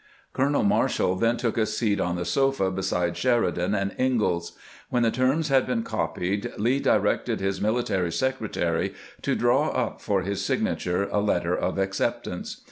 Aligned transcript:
Colonel 0.33 0.63
Marshall 0.63 1.15
then 1.15 1.37
took 1.37 1.59
a 1.59 1.65
seat 1.67 2.01
on 2.01 2.15
the 2.15 2.25
sofa 2.25 2.71
beside 2.71 3.15
Sheridan 3.15 3.75
and 3.75 3.93
Ingalls. 3.99 4.53
When 4.89 5.03
the 5.03 5.11
terms 5.11 5.49
had 5.49 5.67
been 5.67 5.83
copied, 5.83 6.51
Lee 6.57 6.79
directed 6.79 7.39
his 7.39 7.59
mihtary 7.59 8.11
secretary 8.11 8.95
to 9.21 9.35
draw 9.35 9.69
up 9.69 10.01
for 10.01 10.23
his 10.23 10.43
signature 10.43 11.07
a 11.11 11.19
letter 11.21 11.55
of 11.55 11.77
acceptance. 11.77 12.57